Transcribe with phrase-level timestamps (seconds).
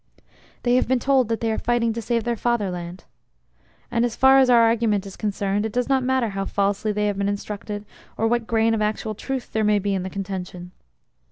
[0.63, 3.05] They have been told they are fighting to save their Fatherland.
[3.91, 7.05] And as far as our argument is concerned it does not matter how falsely they
[7.05, 7.85] have been instructed
[8.17, 10.71] or what grain of actual truth there may be in the contention.